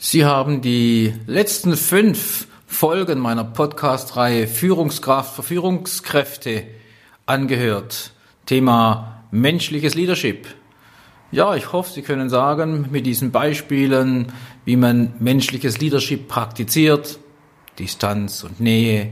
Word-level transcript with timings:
Sie 0.00 0.24
haben 0.24 0.60
die 0.60 1.12
letzten 1.26 1.76
fünf 1.76 2.46
Folgen 2.68 3.18
meiner 3.18 3.42
Podcast-Reihe 3.42 4.46
Führungskraft 4.46 5.34
für 5.34 5.42
Führungskräfte 5.42 6.62
angehört. 7.26 8.12
Thema 8.46 9.24
menschliches 9.32 9.96
Leadership. 9.96 10.46
Ja, 11.32 11.56
ich 11.56 11.72
hoffe, 11.72 11.90
Sie 11.92 12.02
können 12.02 12.30
sagen 12.30 12.86
mit 12.92 13.06
diesen 13.06 13.32
Beispielen, 13.32 14.32
wie 14.64 14.76
man 14.76 15.14
menschliches 15.18 15.80
Leadership 15.80 16.28
praktiziert. 16.28 17.18
Distanz 17.80 18.44
und 18.44 18.60
Nähe, 18.60 19.10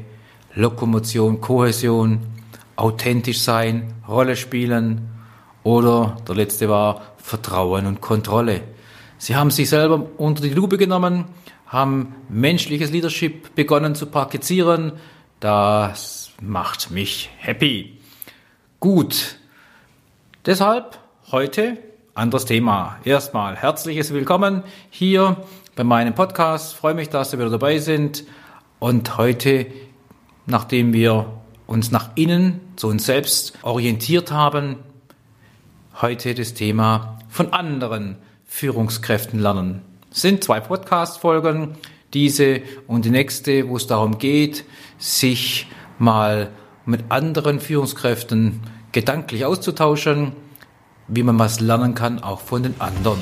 Lokomotion, 0.55 1.41
Kohäsion, 1.41 2.21
authentisch 2.77 3.41
sein, 3.41 3.93
Rolle 4.07 4.37
spielen 4.37 5.09
oder 5.65 6.19
der 6.29 6.37
letzte 6.37 6.69
war 6.69 7.03
Vertrauen 7.17 7.87
und 7.87 8.01
Kontrolle. 8.01 8.76
Sie 9.19 9.35
haben 9.35 9.51
sich 9.51 9.71
selber 9.71 10.07
unter 10.19 10.43
die 10.43 10.51
Lupe 10.51 10.77
genommen, 10.77 11.25
haben 11.67 12.15
menschliches 12.29 12.91
Leadership 12.91 13.55
begonnen 13.55 13.95
zu 13.95 14.07
praktizieren. 14.07 14.93
Das 15.41 16.33
macht 16.41 16.91
mich 16.91 17.31
happy. 17.39 17.99
Gut. 18.79 19.37
Deshalb 20.45 20.99
heute 21.33 21.79
anderes 22.15 22.45
Thema. 22.45 22.99
Erstmal 23.05 23.57
herzliches 23.57 24.13
Willkommen 24.13 24.63
hier 24.91 25.39
bei 25.77 25.85
meinem 25.85 26.15
Podcast. 26.15 26.75
Freue 26.75 26.95
mich, 26.95 27.09
dass 27.09 27.31
Sie 27.31 27.39
wieder 27.39 27.51
dabei 27.51 27.79
sind. 27.79 28.25
Und 28.79 29.17
heute, 29.17 29.67
nachdem 30.45 30.93
wir 30.93 31.33
uns 31.67 31.91
nach 31.91 32.11
innen 32.17 32.61
zu 32.77 32.89
uns 32.89 33.07
selbst 33.07 33.55
orientiert 33.63 34.31
haben, 34.31 34.77
heute 36.03 36.35
das 36.35 36.53
Thema 36.53 37.19
von 37.31 37.55
anderen 37.55 38.17
Führungskräften 38.57 39.39
lernen. 39.39 39.83
Es 40.11 40.23
sind 40.23 40.43
zwei 40.43 40.61
Podcast-Folgen, 40.61 41.75
diese 42.15 42.63
und 42.87 43.05
die 43.05 43.11
nächste, 43.11 43.69
wo 43.69 43.77
es 43.77 43.87
darum 43.87 44.17
geht, 44.17 44.65
sich 44.97 45.67
mal 45.99 46.49
mit 46.87 47.05
anderen 47.11 47.61
Führungskräften 47.61 48.63
gedanklich 48.93 49.45
auszutauschen, 49.45 50.33
wie 51.07 51.23
man 51.23 51.39
was 51.39 51.61
lernen 51.61 51.95
kann, 51.95 52.23
auch 52.23 52.41
von 52.41 52.63
den 52.63 52.81
anderen. 52.81 53.19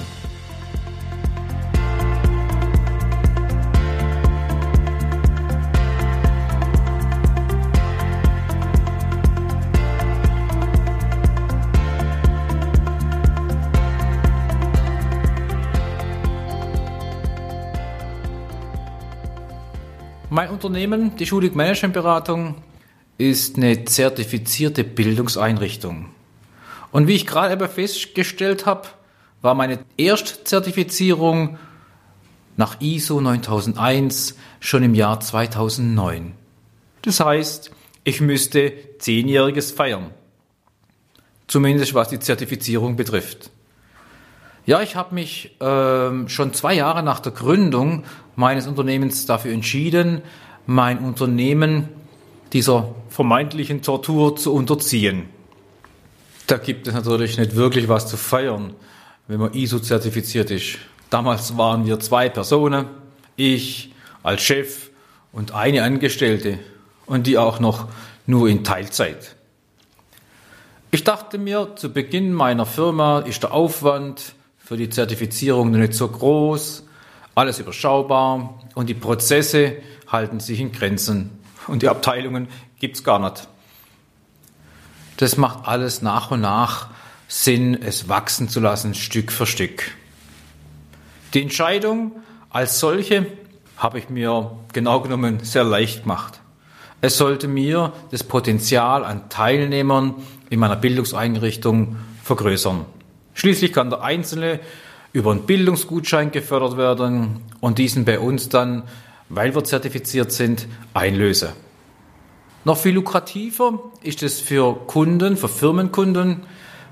Mein 20.34 20.50
Unternehmen, 20.50 21.14
die 21.14 21.26
Schulig 21.26 21.54
Managementberatung, 21.54 22.56
ist 23.18 23.56
eine 23.56 23.84
zertifizierte 23.84 24.82
Bildungseinrichtung. 24.82 26.08
Und 26.90 27.06
wie 27.06 27.14
ich 27.14 27.24
gerade 27.24 27.52
aber 27.52 27.68
festgestellt 27.68 28.66
habe, 28.66 28.88
war 29.42 29.54
meine 29.54 29.78
Erstzertifizierung 29.96 31.56
nach 32.56 32.80
ISO 32.80 33.20
9001 33.20 34.36
schon 34.58 34.82
im 34.82 34.96
Jahr 34.96 35.20
2009. 35.20 36.32
Das 37.02 37.20
heißt, 37.20 37.70
ich 38.02 38.20
müsste 38.20 38.72
zehnjähriges 38.98 39.70
feiern. 39.70 40.10
Zumindest 41.46 41.94
was 41.94 42.08
die 42.08 42.18
Zertifizierung 42.18 42.96
betrifft. 42.96 43.52
Ja, 44.66 44.80
ich 44.80 44.96
habe 44.96 45.14
mich 45.14 45.54
ähm, 45.60 46.28
schon 46.28 46.54
zwei 46.54 46.74
Jahre 46.74 47.04
nach 47.04 47.20
der 47.20 47.32
Gründung 47.32 48.02
meines 48.36 48.66
Unternehmens 48.66 49.26
dafür 49.26 49.52
entschieden, 49.52 50.22
mein 50.66 50.98
Unternehmen 50.98 51.88
dieser 52.52 52.94
vermeintlichen 53.08 53.82
Tortur 53.82 54.36
zu 54.36 54.52
unterziehen. 54.54 55.28
Da 56.46 56.56
gibt 56.56 56.86
es 56.86 56.94
natürlich 56.94 57.38
nicht 57.38 57.56
wirklich 57.56 57.88
was 57.88 58.06
zu 58.06 58.16
feiern, 58.16 58.74
wenn 59.28 59.40
man 59.40 59.54
ISO-zertifiziert 59.54 60.50
ist. 60.50 60.78
Damals 61.10 61.56
waren 61.56 61.86
wir 61.86 62.00
zwei 62.00 62.28
Personen, 62.28 62.86
ich 63.36 63.92
als 64.22 64.42
Chef 64.42 64.90
und 65.32 65.52
eine 65.52 65.82
Angestellte 65.82 66.58
und 67.06 67.26
die 67.26 67.38
auch 67.38 67.60
noch 67.60 67.88
nur 68.26 68.48
in 68.48 68.64
Teilzeit. 68.64 69.36
Ich 70.90 71.02
dachte 71.02 71.38
mir, 71.38 71.74
zu 71.76 71.92
Beginn 71.92 72.32
meiner 72.32 72.66
Firma 72.66 73.20
ist 73.20 73.42
der 73.42 73.52
Aufwand 73.52 74.34
für 74.58 74.76
die 74.76 74.88
Zertifizierung 74.88 75.72
nicht 75.72 75.94
so 75.94 76.08
groß, 76.08 76.84
alles 77.34 77.58
überschaubar 77.58 78.60
und 78.74 78.88
die 78.88 78.94
Prozesse 78.94 79.76
halten 80.08 80.40
sich 80.40 80.60
in 80.60 80.72
Grenzen 80.72 81.38
und 81.66 81.82
die 81.82 81.88
Abteilungen 81.88 82.48
gibt 82.78 82.96
es 82.96 83.04
gar 83.04 83.18
nicht. 83.18 83.48
Das 85.16 85.36
macht 85.36 85.66
alles 85.66 86.02
nach 86.02 86.30
und 86.30 86.40
nach 86.40 86.88
Sinn, 87.28 87.80
es 87.80 88.08
wachsen 88.08 88.48
zu 88.48 88.60
lassen, 88.60 88.94
Stück 88.94 89.32
für 89.32 89.46
Stück. 89.46 89.92
Die 91.32 91.42
Entscheidung 91.42 92.12
als 92.50 92.78
solche 92.78 93.26
habe 93.76 93.98
ich 93.98 94.08
mir 94.08 94.56
genau 94.72 95.00
genommen 95.00 95.40
sehr 95.42 95.64
leicht 95.64 96.02
gemacht. 96.02 96.40
Es 97.00 97.18
sollte 97.18 97.48
mir 97.48 97.92
das 98.12 98.24
Potenzial 98.24 99.04
an 99.04 99.28
Teilnehmern 99.28 100.14
in 100.48 100.60
meiner 100.60 100.76
Bildungseinrichtung 100.76 101.96
vergrößern. 102.22 102.86
Schließlich 103.34 103.72
kann 103.72 103.90
der 103.90 104.02
Einzelne 104.02 104.60
über 105.14 105.30
einen 105.30 105.46
Bildungsgutschein 105.46 106.32
gefördert 106.32 106.76
werden 106.76 107.40
und 107.60 107.78
diesen 107.78 108.04
bei 108.04 108.18
uns 108.18 108.50
dann, 108.50 108.82
weil 109.30 109.54
wir 109.54 109.64
zertifiziert 109.64 110.32
sind, 110.32 110.66
einlösen. 110.92 111.50
Noch 112.64 112.76
viel 112.76 112.94
lukrativer 112.94 113.78
ist 114.02 114.22
es 114.22 114.40
für 114.40 114.74
Kunden, 114.74 115.36
für 115.36 115.48
Firmenkunden, 115.48 116.42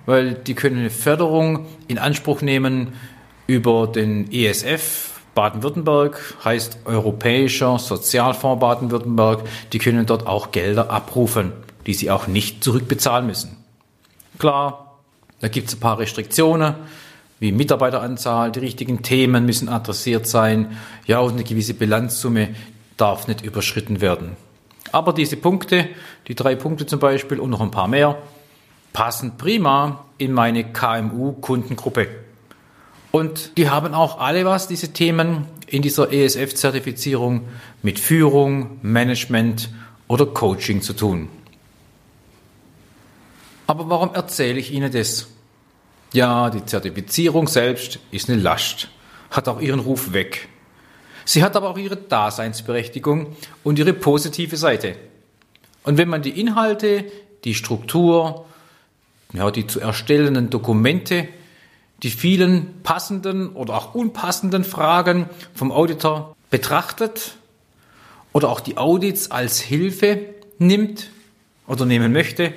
weil 0.06 0.34
die 0.34 0.54
können 0.54 0.78
eine 0.78 0.90
Förderung 0.90 1.66
in 1.88 1.98
Anspruch 1.98 2.42
nehmen 2.42 2.92
über 3.48 3.88
den 3.88 4.30
ESF 4.32 5.20
Baden-Württemberg, 5.34 6.36
heißt 6.44 6.78
Europäischer 6.84 7.78
Sozialfonds 7.78 8.60
Baden-Württemberg. 8.60 9.40
Die 9.72 9.78
können 9.78 10.06
dort 10.06 10.28
auch 10.28 10.52
Gelder 10.52 10.90
abrufen, 10.90 11.52
die 11.86 11.94
sie 11.94 12.10
auch 12.10 12.28
nicht 12.28 12.62
zurückbezahlen 12.62 13.26
müssen. 13.26 13.56
Klar, 14.38 15.00
da 15.40 15.48
gibt 15.48 15.68
es 15.68 15.74
ein 15.74 15.80
paar 15.80 15.98
Restriktionen, 15.98 16.74
wie 17.42 17.50
Mitarbeiteranzahl, 17.50 18.52
die 18.52 18.60
richtigen 18.60 19.02
Themen 19.02 19.44
müssen 19.44 19.68
adressiert 19.68 20.28
sein, 20.28 20.78
ja, 21.06 21.18
und 21.18 21.32
eine 21.32 21.42
gewisse 21.42 21.74
Bilanzsumme 21.74 22.54
darf 22.96 23.26
nicht 23.26 23.44
überschritten 23.44 24.00
werden. 24.00 24.36
Aber 24.92 25.12
diese 25.12 25.36
Punkte, 25.36 25.88
die 26.28 26.36
drei 26.36 26.54
Punkte 26.54 26.86
zum 26.86 27.00
Beispiel 27.00 27.40
und 27.40 27.50
noch 27.50 27.60
ein 27.60 27.72
paar 27.72 27.88
mehr, 27.88 28.16
passen 28.92 29.38
prima 29.38 30.04
in 30.18 30.32
meine 30.32 30.72
KMU-Kundengruppe. 30.72 32.06
Und 33.10 33.58
die 33.58 33.68
haben 33.68 33.92
auch 33.92 34.20
alle 34.20 34.44
was, 34.44 34.68
diese 34.68 34.92
Themen 34.92 35.46
in 35.66 35.82
dieser 35.82 36.12
ESF-Zertifizierung 36.12 37.48
mit 37.82 37.98
Führung, 37.98 38.78
Management 38.82 39.68
oder 40.06 40.26
Coaching 40.26 40.80
zu 40.80 40.92
tun. 40.92 41.28
Aber 43.66 43.90
warum 43.90 44.14
erzähle 44.14 44.60
ich 44.60 44.72
Ihnen 44.72 44.92
das? 44.92 45.31
Ja, 46.12 46.50
die 46.50 46.64
Zertifizierung 46.66 47.48
selbst 47.48 47.98
ist 48.10 48.28
eine 48.28 48.38
Last, 48.38 48.88
hat 49.30 49.48
auch 49.48 49.60
ihren 49.60 49.80
Ruf 49.80 50.12
weg. 50.12 50.48
Sie 51.24 51.42
hat 51.42 51.56
aber 51.56 51.70
auch 51.70 51.78
ihre 51.78 51.96
Daseinsberechtigung 51.96 53.34
und 53.64 53.78
ihre 53.78 53.94
positive 53.94 54.58
Seite. 54.58 54.96
Und 55.84 55.96
wenn 55.96 56.08
man 56.08 56.20
die 56.20 56.38
Inhalte, 56.38 57.04
die 57.44 57.54
Struktur, 57.54 58.44
ja, 59.32 59.50
die 59.50 59.66
zu 59.66 59.80
erstellenden 59.80 60.50
Dokumente, 60.50 61.28
die 62.02 62.10
vielen 62.10 62.82
passenden 62.82 63.50
oder 63.50 63.74
auch 63.74 63.94
unpassenden 63.94 64.64
Fragen 64.64 65.30
vom 65.54 65.72
Auditor 65.72 66.36
betrachtet 66.50 67.36
oder 68.32 68.50
auch 68.50 68.60
die 68.60 68.76
Audits 68.76 69.30
als 69.30 69.60
Hilfe 69.60 70.26
nimmt 70.58 71.10
oder 71.66 71.86
nehmen 71.86 72.12
möchte, 72.12 72.52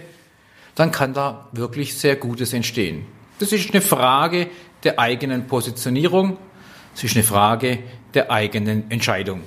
dann 0.73 0.91
kann 0.91 1.13
da 1.13 1.47
wirklich 1.53 1.97
sehr 1.97 2.17
Gutes 2.17 2.51
entstehen. 2.51 3.05
Das 3.39 3.51
ist 3.51 3.71
eine 3.71 3.81
Frage 3.81 4.47
der 4.83 4.99
eigenen 4.99 5.47
Positionierung, 5.47 6.37
es 6.95 7.03
ist 7.03 7.15
eine 7.15 7.23
Frage 7.23 7.79
der 8.13 8.31
eigenen 8.31 8.89
Entscheidung. 8.89 9.41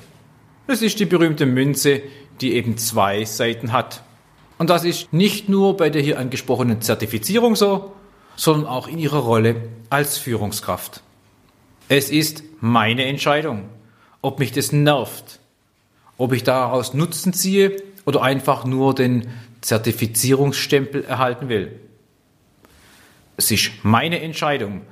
Das 0.66 0.82
ist 0.82 1.00
die 1.00 1.06
berühmte 1.06 1.46
Münze, 1.46 2.02
die 2.42 2.52
eben 2.52 2.76
zwei 2.76 3.24
Seiten 3.24 3.72
hat. 3.72 4.02
Und 4.58 4.68
das 4.68 4.84
ist 4.84 5.12
nicht 5.12 5.48
nur 5.48 5.76
bei 5.76 5.88
der 5.88 6.02
hier 6.02 6.18
angesprochenen 6.18 6.82
Zertifizierung 6.82 7.56
so, 7.56 7.92
sondern 8.36 8.66
auch 8.66 8.88
in 8.88 8.98
ihrer 8.98 9.20
Rolle 9.20 9.56
als 9.88 10.18
Führungskraft. 10.18 11.02
Es 11.88 12.10
ist 12.10 12.42
meine 12.60 13.06
Entscheidung, 13.06 13.64
ob 14.20 14.38
mich 14.38 14.52
das 14.52 14.72
nervt, 14.72 15.40
ob 16.18 16.34
ich 16.34 16.44
daraus 16.44 16.92
Nutzen 16.92 17.32
ziehe 17.32 17.82
oder 18.04 18.22
einfach 18.22 18.66
nur 18.66 18.94
den 18.94 19.28
Zertifizierungsstempel 19.62 21.04
erhalten 21.04 21.48
will. 21.48 21.72
Es 23.38 23.52
ist 23.52 23.70
meine 23.84 24.20
Entscheidung, 24.20 24.82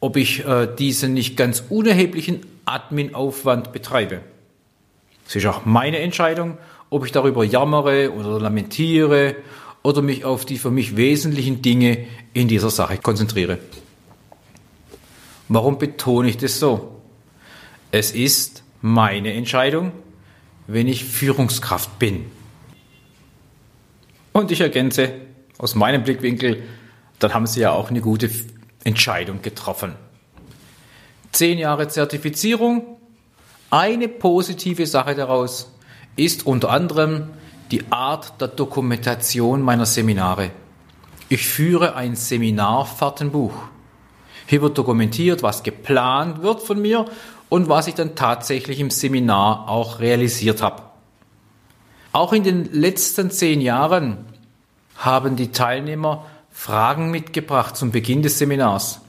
ob 0.00 0.16
ich 0.16 0.44
äh, 0.46 0.66
diesen 0.66 1.12
nicht 1.12 1.36
ganz 1.36 1.62
unerheblichen 1.68 2.40
Admin-Aufwand 2.64 3.72
betreibe. 3.72 4.22
Es 5.28 5.36
ist 5.36 5.44
auch 5.44 5.66
meine 5.66 5.98
Entscheidung, 5.98 6.56
ob 6.88 7.04
ich 7.04 7.12
darüber 7.12 7.44
jammere 7.44 8.10
oder 8.10 8.40
lamentiere 8.40 9.36
oder 9.82 10.00
mich 10.00 10.24
auf 10.24 10.46
die 10.46 10.56
für 10.56 10.70
mich 10.70 10.96
wesentlichen 10.96 11.60
Dinge 11.60 12.06
in 12.32 12.48
dieser 12.48 12.70
Sache 12.70 12.96
konzentriere. 12.96 13.58
Warum 15.48 15.76
betone 15.76 16.30
ich 16.30 16.38
das 16.38 16.58
so? 16.58 17.02
Es 17.90 18.12
ist 18.12 18.62
meine 18.80 19.34
Entscheidung, 19.34 19.92
wenn 20.66 20.88
ich 20.88 21.04
Führungskraft 21.04 21.98
bin. 21.98 22.24
Und 24.32 24.50
ich 24.50 24.62
ergänze 24.62 25.12
aus 25.58 25.74
meinem 25.74 26.04
Blickwinkel, 26.04 26.62
dann 27.22 27.34
haben 27.34 27.46
Sie 27.46 27.60
ja 27.60 27.72
auch 27.72 27.90
eine 27.90 28.00
gute 28.00 28.30
Entscheidung 28.84 29.42
getroffen. 29.42 29.94
Zehn 31.32 31.58
Jahre 31.58 31.88
Zertifizierung. 31.88 32.96
Eine 33.70 34.08
positive 34.08 34.86
Sache 34.86 35.14
daraus 35.14 35.72
ist 36.16 36.46
unter 36.46 36.70
anderem 36.70 37.30
die 37.70 37.90
Art 37.90 38.40
der 38.40 38.48
Dokumentation 38.48 39.62
meiner 39.62 39.86
Seminare. 39.86 40.50
Ich 41.28 41.46
führe 41.46 41.96
ein 41.96 42.14
Seminarfahrtenbuch. 42.16 43.54
Hier 44.46 44.60
wird 44.60 44.76
dokumentiert, 44.76 45.42
was 45.42 45.62
geplant 45.62 46.42
wird 46.42 46.60
von 46.60 46.82
mir 46.82 47.06
und 47.48 47.70
was 47.70 47.86
ich 47.86 47.94
dann 47.94 48.14
tatsächlich 48.14 48.80
im 48.80 48.90
Seminar 48.90 49.68
auch 49.68 50.00
realisiert 50.00 50.60
habe. 50.60 50.82
Auch 52.12 52.34
in 52.34 52.42
den 52.42 52.70
letzten 52.72 53.30
zehn 53.30 53.62
Jahren 53.62 54.18
haben 54.96 55.36
die 55.36 55.52
Teilnehmer 55.52 56.26
Fragen 56.52 57.10
mitgebracht 57.10 57.76
zum 57.76 57.90
Beginn 57.90 58.22
des 58.22 58.38
Seminars. 58.38 59.00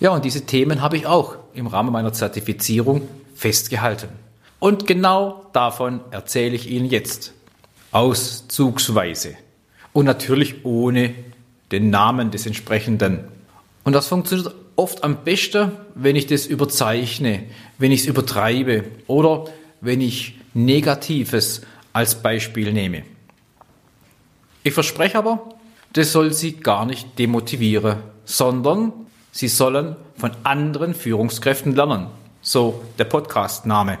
Ja, 0.00 0.10
und 0.10 0.24
diese 0.24 0.44
Themen 0.46 0.82
habe 0.82 0.96
ich 0.96 1.06
auch 1.06 1.36
im 1.54 1.66
Rahmen 1.66 1.92
meiner 1.92 2.12
Zertifizierung 2.12 3.08
festgehalten. 3.34 4.08
Und 4.58 4.86
genau 4.86 5.46
davon 5.52 6.00
erzähle 6.10 6.54
ich 6.54 6.68
Ihnen 6.70 6.86
jetzt. 6.86 7.32
Auszugsweise. 7.92 9.34
Und 9.92 10.06
natürlich 10.06 10.64
ohne 10.64 11.14
den 11.70 11.90
Namen 11.90 12.30
des 12.30 12.46
entsprechenden. 12.46 13.24
Und 13.84 13.92
das 13.92 14.08
funktioniert 14.08 14.54
oft 14.76 15.04
am 15.04 15.24
besten, 15.24 15.72
wenn 15.94 16.16
ich 16.16 16.26
das 16.26 16.46
überzeichne, 16.46 17.44
wenn 17.78 17.92
ich 17.92 18.00
es 18.00 18.06
übertreibe 18.06 18.84
oder 19.06 19.46
wenn 19.80 20.00
ich 20.00 20.38
Negatives 20.54 21.62
als 21.92 22.22
Beispiel 22.22 22.72
nehme. 22.72 23.02
Ich 24.62 24.72
verspreche 24.72 25.18
aber, 25.18 25.54
das 25.92 26.12
soll 26.12 26.32
Sie 26.32 26.54
gar 26.54 26.86
nicht 26.86 27.18
demotivieren, 27.18 27.98
sondern 28.24 28.92
Sie 29.30 29.48
sollen 29.48 29.96
von 30.16 30.32
anderen 30.44 30.94
Führungskräften 30.94 31.74
lernen. 31.74 32.06
So 32.40 32.82
der 32.98 33.04
Podcast-Name. 33.04 33.98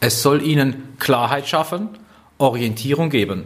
Es 0.00 0.22
soll 0.22 0.42
Ihnen 0.42 0.96
Klarheit 0.98 1.48
schaffen, 1.48 1.88
Orientierung 2.38 3.10
geben. 3.10 3.44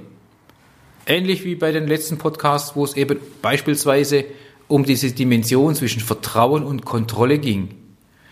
Ähnlich 1.06 1.44
wie 1.44 1.55
bei 1.55 1.73
den 1.73 1.87
letzten 1.87 2.19
Podcasts, 2.19 2.76
wo 2.76 2.85
es 2.85 2.94
eben 2.94 3.19
beispielsweise 3.41 4.25
um 4.69 4.85
diese 4.85 5.12
Dimension 5.12 5.75
zwischen 5.75 6.00
Vertrauen 6.00 6.65
und 6.65 6.85
Kontrolle 6.85 7.38
ging. 7.38 7.75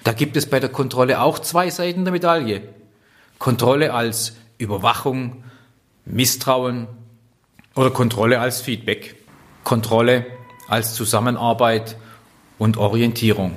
Da 0.04 0.12
gibt 0.12 0.36
es 0.36 0.46
bei 0.46 0.60
der 0.60 0.70
Kontrolle 0.70 1.20
auch 1.20 1.38
zwei 1.38 1.70
Seiten 1.70 2.04
der 2.04 2.12
Medaille. 2.12 2.62
Kontrolle 3.38 3.92
als 3.92 4.36
Überwachung, 4.58 5.44
Misstrauen 6.04 6.86
oder 7.74 7.90
Kontrolle 7.90 8.40
als 8.40 8.60
Feedback. 8.60 9.16
Kontrolle 9.64 10.26
als 10.68 10.94
Zusammenarbeit 10.94 11.96
und 12.58 12.76
Orientierung. 12.76 13.56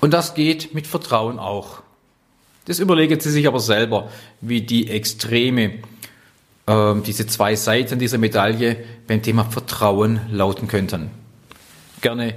Und 0.00 0.12
das 0.12 0.34
geht 0.34 0.74
mit 0.74 0.86
Vertrauen 0.86 1.38
auch. 1.38 1.82
Das 2.64 2.78
überlegen 2.78 3.18
Sie 3.20 3.30
sich 3.30 3.46
aber 3.46 3.60
selber, 3.60 4.10
wie 4.40 4.62
die 4.62 4.88
Extreme, 4.88 5.78
äh, 6.66 6.94
diese 7.04 7.26
zwei 7.26 7.56
Seiten 7.56 7.98
dieser 7.98 8.18
Medaille 8.18 8.76
beim 9.06 9.22
Thema 9.22 9.44
Vertrauen 9.44 10.20
lauten 10.30 10.68
könnten. 10.68 11.10
Gerne 12.00 12.34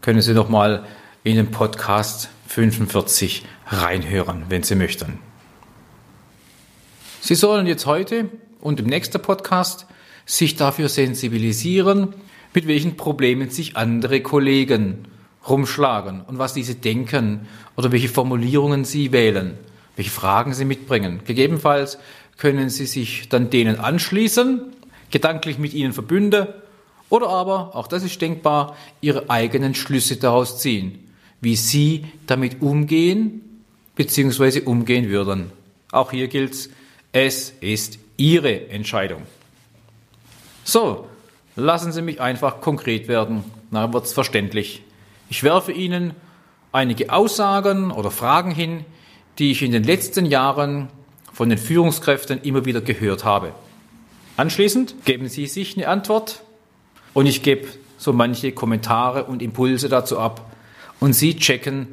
können 0.00 0.22
Sie 0.22 0.34
nochmal 0.34 0.84
in 1.24 1.36
den 1.36 1.50
Podcast 1.50 2.28
45 2.48 3.44
reinhören, 3.66 4.46
wenn 4.48 4.62
Sie 4.62 4.74
möchten. 4.74 5.18
Sie 7.20 7.34
sollen 7.34 7.66
jetzt 7.66 7.86
heute 7.86 8.28
und 8.62 8.80
im 8.80 8.86
nächsten 8.86 9.20
Podcast 9.20 9.86
sich 10.24 10.56
dafür 10.56 10.88
sensibilisieren, 10.88 12.14
mit 12.54 12.66
welchen 12.66 12.96
Problemen 12.96 13.50
sich 13.50 13.76
andere 13.76 14.20
Kollegen 14.20 15.04
rumschlagen 15.48 16.22
und 16.22 16.38
was 16.38 16.54
diese 16.54 16.76
denken 16.76 17.48
oder 17.76 17.92
welche 17.92 18.08
Formulierungen 18.08 18.84
sie 18.84 19.12
wählen, 19.12 19.58
welche 19.96 20.10
Fragen 20.10 20.54
sie 20.54 20.64
mitbringen. 20.64 21.20
Gegebenenfalls 21.26 21.98
können 22.38 22.70
sie 22.70 22.86
sich 22.86 23.28
dann 23.28 23.50
denen 23.50 23.78
anschließen, 23.78 24.62
gedanklich 25.10 25.58
mit 25.58 25.74
ihnen 25.74 25.92
verbünden 25.92 26.46
oder 27.08 27.28
aber, 27.28 27.76
auch 27.76 27.88
das 27.88 28.04
ist 28.04 28.22
denkbar, 28.22 28.76
ihre 29.00 29.28
eigenen 29.28 29.74
Schlüsse 29.74 30.16
daraus 30.16 30.60
ziehen, 30.60 31.10
wie 31.40 31.56
sie 31.56 32.06
damit 32.26 32.62
umgehen 32.62 33.42
bzw. 33.96 34.60
umgehen 34.62 35.10
würden. 35.10 35.50
Auch 35.90 36.12
hier 36.12 36.28
gilt 36.28 36.70
es 37.12 37.52
ist 37.60 37.98
Ihre 38.22 38.68
Entscheidung. 38.68 39.22
So, 40.62 41.08
lassen 41.56 41.90
Sie 41.90 42.02
mich 42.02 42.20
einfach 42.20 42.60
konkret 42.60 43.08
werden, 43.08 43.42
dann 43.72 43.92
wird 43.92 44.04
es 44.04 44.12
verständlich. 44.12 44.84
Ich 45.28 45.42
werfe 45.42 45.72
Ihnen 45.72 46.14
einige 46.70 47.12
Aussagen 47.12 47.90
oder 47.90 48.12
Fragen 48.12 48.52
hin, 48.52 48.84
die 49.40 49.50
ich 49.50 49.62
in 49.62 49.72
den 49.72 49.82
letzten 49.82 50.24
Jahren 50.24 50.88
von 51.32 51.48
den 51.48 51.58
Führungskräften 51.58 52.40
immer 52.42 52.64
wieder 52.64 52.80
gehört 52.80 53.24
habe. 53.24 53.54
Anschließend 54.36 55.04
geben 55.04 55.28
Sie 55.28 55.48
sich 55.48 55.76
eine 55.76 55.88
Antwort 55.88 56.44
und 57.14 57.26
ich 57.26 57.42
gebe 57.42 57.66
so 57.98 58.12
manche 58.12 58.52
Kommentare 58.52 59.24
und 59.24 59.42
Impulse 59.42 59.88
dazu 59.88 60.20
ab 60.20 60.48
und 61.00 61.12
Sie 61.14 61.34
checken 61.34 61.88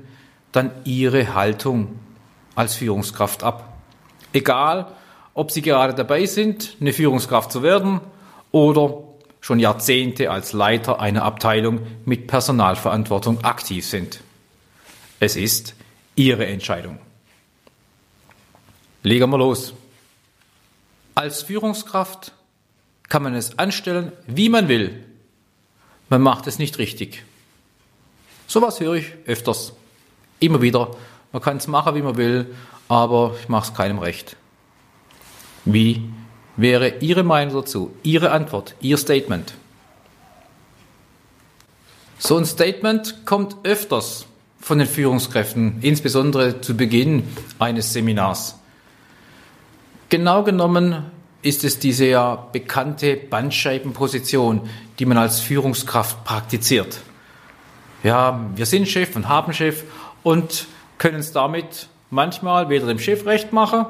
dann 0.52 0.70
Ihre 0.84 1.34
Haltung 1.34 2.00
als 2.54 2.76
Führungskraft 2.76 3.42
ab. 3.42 3.80
Egal, 4.32 4.94
ob 5.34 5.52
Sie 5.52 5.62
gerade 5.62 5.94
dabei 5.94 6.26
sind, 6.26 6.76
eine 6.80 6.94
Führungskraft 6.94 7.52
zu 7.52 7.64
werden 7.64 8.02
oder 8.52 9.04
schon 9.42 9.60
Jahrzehnte 9.60 10.32
als 10.32 10.54
Leiter 10.54 11.00
einer 11.00 11.24
Abteilung 11.24 11.82
mit 12.06 12.28
Personalverantwortung 12.28 13.44
aktiv 13.44 13.86
sind. 13.86 14.22
Es 15.20 15.36
ist 15.36 15.76
Ihre 16.16 16.46
Entscheidung. 16.46 17.00
Legen 19.04 19.30
wir 19.30 19.38
los. 19.38 19.74
Als 21.16 21.44
Führungskraft 21.44 22.34
kann 23.08 23.24
man 23.24 23.34
es 23.34 23.58
anstellen, 23.58 24.12
wie 24.28 24.50
man 24.50 24.68
will. 24.68 25.04
Man 26.10 26.22
macht 26.22 26.48
es 26.48 26.60
nicht 26.60 26.78
richtig. 26.78 27.24
Sowas 28.48 28.80
höre 28.80 28.96
ich 28.96 29.14
öfters. 29.26 29.74
Immer 30.40 30.62
wieder. 30.62 30.96
Man 31.32 31.42
kann 31.42 31.58
es 31.58 31.68
machen, 31.68 31.96
wie 31.96 32.02
man 32.02 32.18
will, 32.18 32.56
aber 32.88 33.36
ich 33.40 33.48
mache 33.48 33.72
es 33.72 33.78
keinem 33.78 34.00
recht. 34.00 34.36
Wie 35.66 36.10
wäre 36.58 37.00
Ihre 37.00 37.24
Meinung 37.24 37.54
dazu, 37.56 37.92
Ihre 38.04 38.32
Antwort, 38.32 38.76
Ihr 38.82 38.98
Statement? 38.98 39.54
So 42.18 42.38
ein 42.38 42.46
Statement 42.46 43.26
kommt 43.26 43.56
öfters 43.64 44.26
von 44.60 44.78
den 44.78 44.88
Führungskräften, 44.88 45.78
insbesondere 45.82 46.60
zu 46.62 46.76
Beginn 46.76 47.24
eines 47.60 47.94
Seminars. 47.94 48.60
Genau 50.10 50.44
genommen 50.44 51.06
ist 51.42 51.64
es 51.64 51.80
diese 51.80 52.06
ja 52.06 52.36
bekannte 52.36 53.16
Bandscheibenposition, 53.16 54.70
die 54.98 55.06
man 55.06 55.18
als 55.18 55.40
Führungskraft 55.40 56.26
praktiziert. 56.26 57.00
Ja, 58.04 58.46
wir 58.56 58.66
sind 58.66 58.88
Chef 58.88 59.16
und 59.16 59.30
haben 59.30 59.54
Chef 59.54 59.84
und 60.24 60.68
können 60.98 61.20
es 61.20 61.32
damit 61.32 61.88
manchmal 62.10 62.70
weder 62.70 62.88
dem 62.88 63.00
Chef 63.00 63.26
recht 63.26 63.54
machen 63.54 63.86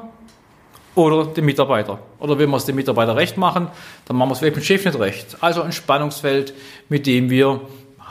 oder 0.94 1.26
dem 1.26 1.44
Mitarbeiter. 1.44 2.00
Oder 2.18 2.38
wenn 2.38 2.50
wir 2.50 2.56
es 2.56 2.64
dem 2.64 2.76
Mitarbeiter 2.76 3.16
recht 3.16 3.36
machen, 3.36 3.68
dann 4.06 4.16
machen 4.16 4.30
wir 4.30 4.32
es 4.34 4.38
vielleicht 4.40 4.56
dem 4.56 4.62
Chef 4.62 4.84
nicht 4.84 4.98
recht. 4.98 5.36
Also 5.40 5.62
ein 5.62 5.72
Spannungsfeld, 5.72 6.54
mit 6.88 7.06
dem 7.06 7.30
wir 7.30 7.60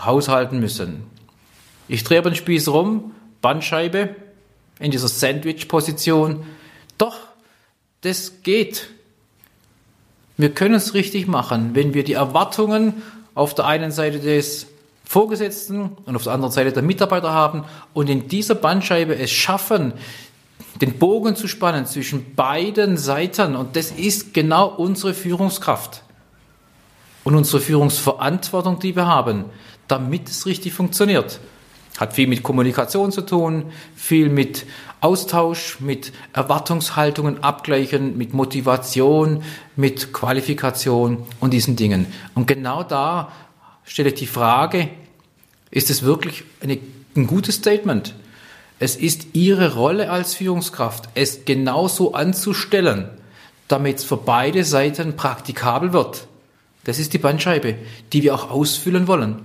haushalten 0.05 0.59
müssen. 0.59 1.03
Ich 1.87 2.03
drehe 2.03 2.21
den 2.21 2.35
Spieß 2.35 2.69
rum, 2.69 3.11
Bandscheibe 3.41 4.15
in 4.79 4.91
dieser 4.91 5.07
Sandwich-Position. 5.07 6.45
Doch, 6.97 7.17
das 8.01 8.41
geht. 8.43 8.89
Wir 10.37 10.51
können 10.51 10.75
es 10.75 10.93
richtig 10.93 11.27
machen, 11.27 11.71
wenn 11.73 11.93
wir 11.93 12.03
die 12.03 12.13
Erwartungen 12.13 13.01
auf 13.35 13.55
der 13.55 13.65
einen 13.65 13.91
Seite 13.91 14.19
des 14.19 14.67
Vorgesetzten 15.03 15.97
und 16.05 16.15
auf 16.15 16.23
der 16.23 16.33
anderen 16.33 16.51
Seite 16.51 16.71
der 16.71 16.83
Mitarbeiter 16.83 17.33
haben 17.33 17.65
und 17.93 18.09
in 18.09 18.27
dieser 18.27 18.55
Bandscheibe 18.55 19.15
es 19.15 19.31
schaffen, 19.31 19.93
den 20.81 20.97
Bogen 20.97 21.35
zu 21.35 21.47
spannen 21.47 21.85
zwischen 21.85 22.35
beiden 22.35 22.97
Seiten. 22.97 23.55
Und 23.55 23.75
das 23.75 23.91
ist 23.91 24.33
genau 24.33 24.67
unsere 24.67 25.13
Führungskraft 25.13 26.03
und 27.23 27.35
unsere 27.35 27.61
Führungsverantwortung, 27.61 28.79
die 28.79 28.95
wir 28.95 29.05
haben, 29.05 29.45
damit 29.87 30.29
es 30.29 30.45
richtig 30.45 30.73
funktioniert. 30.73 31.39
Hat 31.97 32.13
viel 32.13 32.27
mit 32.27 32.43
Kommunikation 32.43 33.11
zu 33.11 33.21
tun, 33.21 33.65
viel 33.93 34.29
mit 34.29 34.65
Austausch, 35.01 35.79
mit 35.81 36.13
Erwartungshaltungen 36.33 37.43
abgleichen, 37.43 38.17
mit 38.17 38.33
Motivation, 38.33 39.43
mit 39.75 40.13
Qualifikation 40.13 41.25
und 41.41 41.51
diesen 41.51 41.75
Dingen. 41.75 42.05
Und 42.35 42.47
genau 42.47 42.83
da 42.83 43.31
stelle 43.83 44.09
ich 44.09 44.15
die 44.15 44.27
Frage, 44.27 44.89
ist 45.71 45.89
es 45.89 46.03
wirklich 46.03 46.43
eine, 46.61 46.79
ein 47.15 47.27
gutes 47.27 47.55
Statement? 47.55 48.13
Es 48.79 48.95
ist 48.95 49.27
Ihre 49.33 49.75
Rolle 49.75 50.09
als 50.09 50.33
Führungskraft, 50.35 51.09
es 51.13 51.45
genauso 51.45 52.13
anzustellen, 52.13 53.09
damit 53.67 53.97
es 53.97 54.03
für 54.03 54.17
beide 54.17 54.63
Seiten 54.63 55.15
praktikabel 55.15 55.93
wird. 55.93 56.27
Das 56.85 56.97
ist 56.97 57.13
die 57.13 57.17
Bandscheibe, 57.17 57.75
die 58.13 58.23
wir 58.23 58.33
auch 58.33 58.49
ausfüllen 58.49 59.07
wollen 59.07 59.43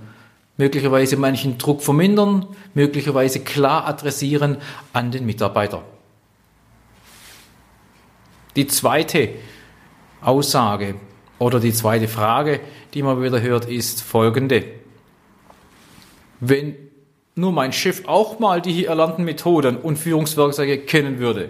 möglicherweise 0.57 1.17
manchen 1.17 1.57
Druck 1.57 1.81
vermindern, 1.81 2.47
möglicherweise 2.73 3.41
klar 3.41 3.85
adressieren 3.85 4.57
an 4.93 5.11
den 5.11 5.25
Mitarbeiter. 5.25 5.83
Die 8.55 8.67
zweite 8.67 9.29
Aussage 10.21 10.95
oder 11.39 11.59
die 11.59 11.73
zweite 11.73 12.07
Frage, 12.07 12.61
die 12.93 13.03
man 13.03 13.21
wieder 13.21 13.41
hört, 13.41 13.65
ist 13.65 14.01
folgende. 14.01 14.63
Wenn 16.39 16.75
nur 17.35 17.51
mein 17.51 17.73
Chef 17.73 18.07
auch 18.07 18.39
mal 18.39 18.61
die 18.61 18.71
hier 18.73 18.89
erlernten 18.89 19.25
Methoden 19.25 19.77
und 19.77 19.97
Führungswerkzeuge 19.97 20.79
kennen 20.79 21.19
würde, 21.19 21.49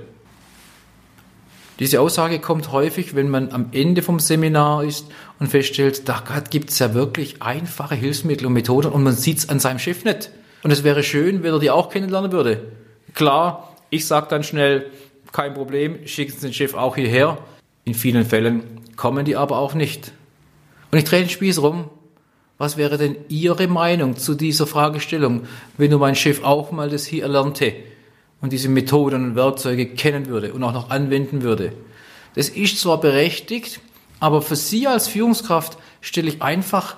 diese 1.79 1.99
Aussage 1.99 2.39
kommt 2.39 2.71
häufig, 2.71 3.15
wenn 3.15 3.29
man 3.29 3.51
am 3.51 3.67
Ende 3.73 4.01
vom 4.01 4.19
Seminar 4.19 4.85
ist 4.85 5.07
und 5.39 5.47
feststellt, 5.49 6.07
da 6.07 6.23
gibt 6.49 6.69
es 6.69 6.79
ja 6.79 6.93
wirklich 6.93 7.41
einfache 7.41 7.95
Hilfsmittel 7.95 8.47
und 8.47 8.53
Methoden 8.53 8.93
und 8.93 9.03
man 9.03 9.13
sieht 9.13 9.39
es 9.39 9.49
an 9.49 9.59
seinem 9.59 9.79
Chef 9.79 10.05
nicht. 10.05 10.29
Und 10.63 10.71
es 10.71 10.85
wäre 10.85 11.03
schön, 11.03 11.43
wenn 11.43 11.53
er 11.53 11.59
die 11.59 11.71
auch 11.71 11.89
kennenlernen 11.89 12.31
würde. 12.31 12.71
Klar, 13.13 13.75
ich 13.89 14.07
sage 14.07 14.27
dann 14.29 14.43
schnell, 14.43 14.89
kein 15.33 15.53
Problem, 15.53 16.07
schicken 16.07 16.31
Sie 16.31 16.47
den 16.47 16.53
Chef 16.53 16.75
auch 16.75 16.95
hierher. 16.95 17.39
In 17.83 17.93
vielen 17.93 18.25
Fällen 18.25 18.63
kommen 18.95 19.25
die 19.25 19.35
aber 19.35 19.57
auch 19.57 19.73
nicht. 19.73 20.13
Und 20.91 20.97
ich 20.97 21.03
drehe 21.03 21.19
den 21.19 21.29
Spieß 21.29 21.61
rum. 21.61 21.89
Was 22.57 22.77
wäre 22.77 22.97
denn 22.97 23.17
Ihre 23.27 23.67
Meinung 23.67 24.17
zu 24.17 24.33
dieser 24.33 24.67
Fragestellung, 24.67 25.41
wenn 25.77 25.91
nur 25.91 25.99
mein 25.99 26.15
Chef 26.15 26.43
auch 26.43 26.71
mal 26.71 26.89
das 26.89 27.05
hier 27.05 27.23
erlernte? 27.23 27.73
und 28.45 28.53
diese 28.53 28.69
Methoden 28.69 29.23
und 29.23 29.35
Werkzeuge 29.35 29.87
kennen 29.87 30.27
würde 30.27 30.53
und 30.53 30.63
auch 30.63 30.71
noch 30.71 30.91
anwenden 30.91 31.41
würde. 31.41 31.73
Das 32.35 32.47
ist 32.49 32.79
zwar 32.79 32.99
berechtigt, 32.99 33.79
aber 34.19 34.41
für 34.41 34.55
Sie 34.55 34.87
als 34.87 35.07
Führungskraft 35.07 35.77
stelle 35.99 36.29
ich 36.29 36.41
einfach 36.43 36.95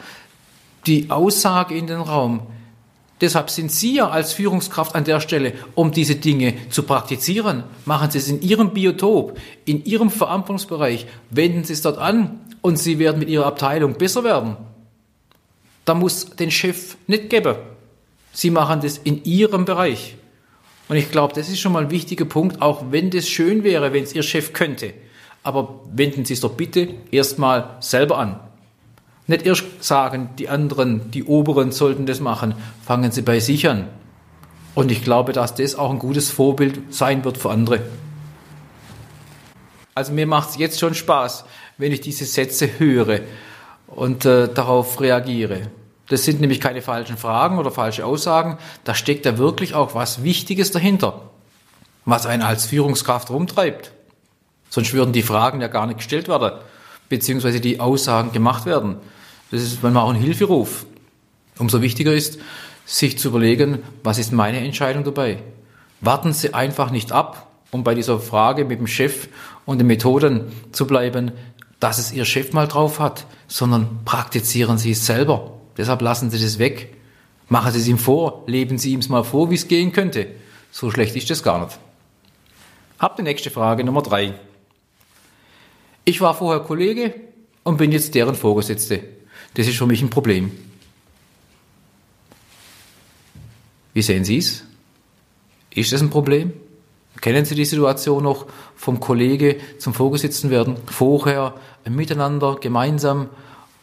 die 0.87 1.09
Aussage 1.09 1.75
in 1.75 1.87
den 1.87 2.01
Raum. 2.01 2.41
Deshalb 3.21 3.49
sind 3.49 3.71
Sie 3.71 3.95
ja 3.95 4.09
als 4.09 4.33
Führungskraft 4.33 4.93
an 4.93 5.05
der 5.05 5.21
Stelle, 5.21 5.53
um 5.73 5.91
diese 5.91 6.15
Dinge 6.15 6.53
zu 6.69 6.83
praktizieren. 6.83 7.63
Machen 7.85 8.11
Sie 8.11 8.17
es 8.17 8.27
in 8.27 8.41
Ihrem 8.41 8.71
Biotop, 8.71 9.37
in 9.63 9.85
Ihrem 9.85 10.09
Verantwortungsbereich, 10.09 11.07
wenden 11.29 11.63
Sie 11.63 11.73
es 11.73 11.81
dort 11.81 11.97
an 11.97 12.41
und 12.61 12.77
Sie 12.77 12.99
werden 12.99 13.19
mit 13.19 13.29
Ihrer 13.29 13.45
Abteilung 13.45 13.93
besser 13.93 14.25
werden. 14.25 14.57
Da 15.87 15.93
muss 15.93 16.31
den 16.31 16.51
Chef 16.51 16.97
nicht 17.07 17.29
geben. 17.29 17.55
Sie 18.33 18.51
machen 18.51 18.81
das 18.81 18.97
in 18.97 19.23
Ihrem 19.23 19.63
Bereich. 19.63 20.17
Und 20.89 20.97
ich 20.97 21.11
glaube, 21.11 21.33
das 21.33 21.47
ist 21.47 21.61
schon 21.61 21.71
mal 21.71 21.85
ein 21.85 21.91
wichtiger 21.91 22.25
Punkt, 22.25 22.61
auch 22.61 22.91
wenn 22.91 23.09
das 23.09 23.29
schön 23.29 23.63
wäre, 23.63 23.93
wenn 23.93 24.03
es 24.03 24.13
Ihr 24.13 24.23
Chef 24.23 24.51
könnte. 24.51 24.93
Aber 25.43 25.79
wenden 25.93 26.25
Sie 26.25 26.33
es 26.33 26.41
doch 26.41 26.55
bitte 26.55 26.89
erstmal 27.09 27.77
selber 27.79 28.17
an. 28.17 28.37
Nicht 29.27 29.45
erst 29.45 29.63
sagen, 29.79 30.31
die 30.37 30.49
anderen, 30.49 31.09
die 31.11 31.23
Oberen 31.23 31.71
sollten 31.71 32.05
das 32.05 32.19
machen. 32.19 32.55
Fangen 32.85 33.13
Sie 33.13 33.21
bei 33.21 33.39
sich 33.39 33.69
an. 33.69 33.87
Und 34.75 34.91
ich 34.91 35.05
glaube, 35.05 35.31
dass 35.31 35.55
das 35.55 35.75
auch 35.75 35.89
ein 35.89 35.99
gutes 35.99 36.29
Vorbild 36.29 36.93
sein 36.93 37.23
wird 37.23 37.37
für 37.37 37.49
andere. 37.49 37.79
Also 39.95 40.11
mir 40.11 40.27
macht 40.27 40.49
es 40.49 40.57
jetzt 40.57 40.81
schon 40.81 40.95
Spaß, 40.95 41.45
wenn 41.77 41.93
ich 41.93 42.01
diese 42.01 42.25
Sätze 42.25 42.77
höre 42.77 43.21
und 43.87 44.25
äh, 44.25 44.49
darauf 44.53 44.99
reagiere. 44.99 45.71
Das 46.09 46.23
sind 46.23 46.39
nämlich 46.39 46.61
keine 46.61 46.81
falschen 46.81 47.17
Fragen 47.17 47.57
oder 47.57 47.71
falsche 47.71 48.05
Aussagen. 48.05 48.57
Da 48.83 48.95
steckt 48.95 49.25
da 49.25 49.37
wirklich 49.37 49.73
auch 49.73 49.93
was 49.93 50.23
Wichtiges 50.23 50.71
dahinter, 50.71 51.21
was 52.05 52.25
einen 52.25 52.43
als 52.43 52.65
Führungskraft 52.65 53.29
rumtreibt. 53.29 53.91
Sonst 54.69 54.93
würden 54.93 55.13
die 55.13 55.21
Fragen 55.21 55.61
ja 55.61 55.67
gar 55.67 55.85
nicht 55.85 55.97
gestellt 55.97 56.27
werden, 56.27 56.59
beziehungsweise 57.09 57.59
die 57.59 57.79
Aussagen 57.79 58.31
gemacht 58.31 58.65
werden. 58.65 58.97
Das 59.51 59.61
ist 59.61 59.83
manchmal 59.83 60.03
auch 60.03 60.13
ein 60.13 60.15
Hilferuf. 60.15 60.85
Umso 61.57 61.81
wichtiger 61.81 62.13
ist, 62.13 62.39
sich 62.85 63.17
zu 63.17 63.29
überlegen, 63.29 63.79
was 64.03 64.17
ist 64.17 64.31
meine 64.31 64.59
Entscheidung 64.59 65.03
dabei? 65.03 65.39
Warten 65.99 66.31
Sie 66.31 66.53
einfach 66.53 66.91
nicht 66.91 67.11
ab, 67.11 67.47
um 67.71 67.83
bei 67.83 67.95
dieser 67.95 68.19
Frage 68.19 68.65
mit 68.65 68.79
dem 68.79 68.87
Chef 68.87 69.27
und 69.65 69.79
den 69.79 69.87
Methoden 69.87 70.51
zu 70.71 70.87
bleiben, 70.87 71.31
dass 71.79 71.97
es 71.97 72.11
Ihr 72.11 72.25
Chef 72.25 72.53
mal 72.53 72.67
drauf 72.67 72.99
hat, 72.99 73.25
sondern 73.47 73.99
praktizieren 74.05 74.77
Sie 74.77 74.91
es 74.91 75.05
selber. 75.05 75.56
Deshalb 75.77 76.01
lassen 76.01 76.29
Sie 76.31 76.41
das 76.41 76.59
weg. 76.59 76.95
Machen 77.47 77.71
Sie 77.71 77.79
es 77.79 77.87
ihm 77.87 77.97
vor. 77.97 78.43
Leben 78.47 78.77
Sie 78.77 78.93
ihm 78.93 79.01
mal 79.09 79.23
vor, 79.23 79.49
wie 79.49 79.55
es 79.55 79.67
gehen 79.67 79.91
könnte. 79.91 80.27
So 80.71 80.91
schlecht 80.91 81.15
ist 81.15 81.29
das 81.29 81.43
gar 81.43 81.63
nicht. 81.63 81.79
Hab 82.99 83.15
die 83.15 83.23
nächste 83.23 83.51
Frage, 83.51 83.83
Nummer 83.83 84.01
drei. 84.01 84.33
Ich 86.03 86.19
war 86.19 86.33
vorher 86.33 86.61
Kollege 86.61 87.13
und 87.63 87.77
bin 87.77 87.91
jetzt 87.91 88.15
deren 88.15 88.35
Vorgesetzte. 88.35 89.03
Das 89.53 89.67
ist 89.67 89.77
für 89.77 89.85
mich 89.85 90.01
ein 90.01 90.09
Problem. 90.09 90.51
Wie 93.93 94.01
sehen 94.01 94.23
Sie 94.23 94.37
es? 94.37 94.63
Ist 95.71 95.91
das 95.91 96.01
ein 96.01 96.09
Problem? 96.09 96.53
Kennen 97.21 97.45
Sie 97.45 97.55
die 97.55 97.65
Situation 97.65 98.23
noch 98.23 98.45
vom 98.75 98.99
Kollege 98.99 99.57
zum 99.79 99.93
Vorgesetzten 99.93 100.49
werden? 100.49 100.77
Vorher 100.85 101.55
ein 101.83 101.95
Miteinander, 101.95 102.57
gemeinsam 102.61 103.29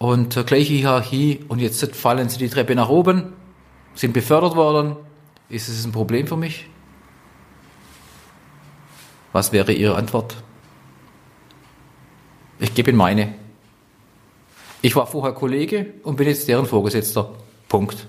und 0.05 0.37
äh, 0.37 0.45
gleiche 0.45 0.75
Hierarchie 0.75 1.41
und 1.49 1.61
jetzt 1.61 1.97
fallen 1.97 2.29
sie 2.29 2.37
die 2.37 2.51
Treppe 2.51 2.75
nach 2.75 2.91
oben, 2.91 3.33
sind 3.95 4.13
befördert 4.13 4.55
worden. 4.55 4.97
Ist 5.49 5.69
es 5.69 5.87
ein 5.87 5.93
Problem 5.93 6.27
für 6.27 6.37
mich? 6.37 6.69
Was 9.33 9.51
wäre 9.51 9.73
Ihre 9.73 9.97
Antwort? 9.97 10.37
Ich 12.59 12.75
gebe 12.75 12.91
Ihnen 12.91 12.99
meine. 12.99 13.35
Ich 14.83 14.95
war 14.95 15.07
vorher 15.07 15.33
Kollege 15.33 15.95
und 16.03 16.17
bin 16.17 16.29
jetzt 16.29 16.49
deren 16.49 16.67
Vorgesetzter. 16.67 17.31
Punkt. 17.69 18.07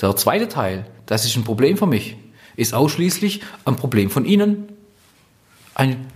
Der 0.00 0.16
zweite 0.16 0.48
Teil, 0.48 0.90
das 1.06 1.24
ist 1.24 1.36
ein 1.36 1.44
Problem 1.44 1.76
für 1.76 1.86
mich, 1.86 2.16
ist 2.56 2.74
ausschließlich 2.74 3.42
ein 3.64 3.76
Problem 3.76 4.10
von 4.10 4.24
Ihnen. 4.24 4.72
Ein 5.76 6.08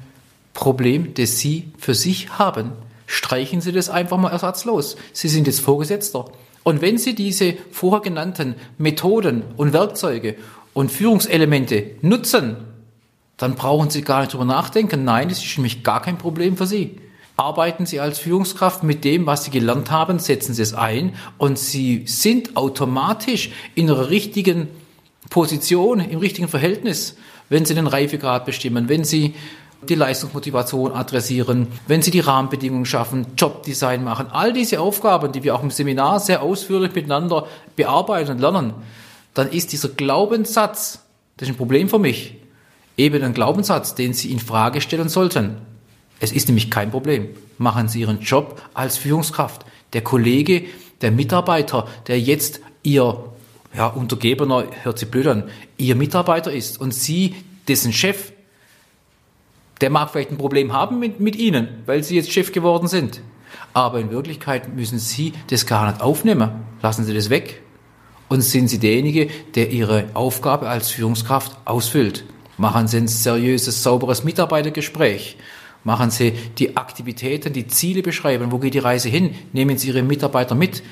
Problem, 0.53 1.15
das 1.15 1.39
Sie 1.39 1.71
für 1.79 1.95
sich 1.95 2.41
haben 2.41 2.73
streichen 3.13 3.61
Sie 3.61 3.73
das 3.73 3.91
einfach 3.91 4.17
mal 4.17 4.31
ersatzlos. 4.31 4.97
Sie 5.13 5.29
sind 5.29 5.47
jetzt 5.47 5.61
Vorgesetzter. 5.61 6.25
Und 6.63 6.81
wenn 6.81 6.97
Sie 6.97 7.15
diese 7.15 7.55
vorher 7.71 8.01
genannten 8.01 8.55
Methoden 8.79 9.43
und 9.59 9.75
Werkzeuge 9.75 10.37
und 10.73 10.91
Führungselemente 10.91 11.97
nutzen, 12.01 12.57
dann 13.37 13.55
brauchen 13.55 13.91
Sie 13.91 14.01
gar 14.01 14.21
nicht 14.21 14.33
drüber 14.33 14.47
nachdenken. 14.47 15.05
Nein, 15.05 15.29
das 15.29 15.45
ist 15.45 15.59
nämlich 15.59 15.83
gar 15.83 16.01
kein 16.01 16.17
Problem 16.17 16.57
für 16.57 16.67
Sie. 16.67 16.97
Arbeiten 17.37 17.85
Sie 17.85 18.01
als 18.01 18.19
Führungskraft 18.19 18.83
mit 18.83 19.05
dem, 19.05 19.27
was 19.27 19.45
Sie 19.45 19.51
gelernt 19.51 19.91
haben, 19.91 20.19
setzen 20.19 20.55
Sie 20.55 20.63
es 20.63 20.73
ein 20.73 21.15
und 21.37 21.59
Sie 21.59 22.05
sind 22.07 22.57
automatisch 22.57 23.51
in 23.75 23.89
Ihrer 23.89 24.09
richtigen 24.09 24.69
Position, 25.29 26.01
im 26.01 26.19
richtigen 26.19 26.49
Verhältnis, 26.49 27.17
wenn 27.51 27.67
Sie 27.67 27.75
den 27.75 27.87
Reifegrad 27.87 28.47
bestimmen, 28.47 28.89
wenn 28.89 29.05
Sie 29.05 29.35
die 29.89 29.95
Leistungsmotivation 29.95 30.93
adressieren, 30.93 31.69
wenn 31.87 32.03
sie 32.03 32.11
die 32.11 32.21
Rahmenbedingungen 32.21 32.87
schaffen, 32.87 33.27
Jobdesign 33.37 34.05
machen, 34.05 34.29
all 34.31 34.53
diese 34.53 34.81
Aufgaben, 34.81 35.33
die 35.33 35.43
wir 35.43 35.55
auch 35.55 35.63
im 35.63 35.71
Seminar 35.71 36.21
sehr 36.21 36.43
ausführlich 36.43 36.95
miteinander 36.95 37.47
bearbeiten 37.77 38.33
und 38.33 38.41
lernen, 38.41 38.75
dann 39.35 39.51
ist 39.51 39.73
dieser 39.73 39.89
Glaubenssatz, 39.89 41.01
das 41.37 41.49
ist 41.49 41.55
ein 41.55 41.59
Problem 41.59 41.89
für 41.89 41.99
mich, 41.99 42.37
eben 42.97 43.23
ein 43.23 43.35
Glaubenssatz, 43.35 43.95
den 43.95 44.13
Sie 44.13 44.31
in 44.31 44.39
Frage 44.39 44.81
stellen 44.81 45.09
sollten. 45.09 45.57
Es 46.21 46.33
ist 46.33 46.49
nämlich 46.49 46.71
kein 46.71 46.91
Problem. 46.91 47.29
Machen 47.59 47.89
Sie 47.89 48.01
Ihren 48.01 48.21
Job 48.21 48.61
als 48.75 48.97
Führungskraft. 48.97 49.65
Der 49.93 50.03
Kollege, 50.03 50.65
der 51.01 51.11
Mitarbeiter, 51.11 51.89
der 52.07 52.21
jetzt 52.21 52.61
Ihr 52.83 53.25
ja, 53.75 53.87
Untergebener, 53.87 54.65
hört 54.83 54.99
sich 54.99 55.11
blöd 55.11 55.27
an, 55.27 55.45
Ihr 55.79 55.97
Mitarbeiter 55.97 56.53
ist 56.53 56.81
und 56.81 56.93
Sie, 56.95 57.35
dessen 57.69 57.93
Chef, 57.93 58.33
der 59.83 59.91
mag 59.91 60.11
vielleicht 60.11 60.31
ein 60.31 60.39
Problem 60.39 60.73
haben 60.73 60.99
mit, 60.99 61.21
mit 61.21 61.37
Ihnen, 61.37 61.69
weil 61.87 62.03
Sie 62.03 62.17
jetzt 62.17 62.33
Chef 62.33 62.53
geworden 62.53 62.87
sind. 62.89 63.21
Aber 63.75 63.99
in 63.99 64.11
Wirklichkeit 64.11 64.75
müssen 64.75 64.99
Sie 64.99 65.33
das 65.49 65.67
gar 65.67 65.91
nicht 65.91 66.01
aufnehmen. 66.01 66.51
Lassen 66.83 67.05
Sie 67.05 67.15
das 67.15 67.31
weg. 67.31 67.63
Und 68.29 68.43
sind 68.43 68.69
Sie 68.69 68.79
derjenige, 68.79 69.29
der 69.55 69.71
Ihre 69.71 70.07
Aufgabe 70.15 70.69
als 70.69 70.91
Führungskraft 70.91 71.57
ausfüllt. 71.65 72.25
Machen 72.57 72.87
Sie 72.87 72.99
ein 72.99 73.09
seriöses, 73.09 73.83
sauberes 73.83 74.25
Mitarbeitergespräch. 74.25 75.37
Machen 75.85 76.11
Sie 76.11 76.33
die 76.59 76.77
Aktivitäten, 76.77 77.53
die 77.53 77.67
Ziele 77.67 78.03
beschreiben. 78.03 78.53
Wo 78.53 78.59
geht 78.59 78.75
die 78.75 78.79
Reise 78.79 79.09
hin? 79.09 79.35
Nehmen 79.53 79.79
Sie 79.79 79.89
Ihre 79.89 80.03
Mitarbeiter 80.03 80.55
mit. 80.55 80.83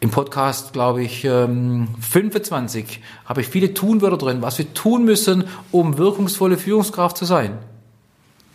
im 0.00 0.10
Podcast, 0.10 0.74
glaube 0.74 1.02
ich, 1.02 1.22
25 1.22 2.84
ähm, 2.84 3.02
habe 3.24 3.40
ich 3.40 3.48
viele 3.48 3.72
Tunwörter 3.72 4.18
drin, 4.18 4.42
was 4.42 4.58
wir 4.58 4.74
tun 4.74 5.06
müssen, 5.06 5.44
um 5.72 5.96
wirkungsvolle 5.96 6.58
Führungskraft 6.58 7.16
zu 7.16 7.24
sein. 7.24 7.58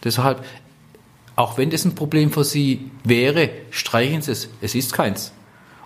Deshalb, 0.03 0.43
auch 1.35 1.57
wenn 1.57 1.69
das 1.69 1.85
ein 1.85 1.95
Problem 1.95 2.31
für 2.31 2.43
Sie 2.43 2.91
wäre, 3.03 3.49
streichen 3.71 4.21
Sie 4.21 4.31
es. 4.31 4.49
Es 4.61 4.75
ist 4.75 4.93
keins. 4.93 5.31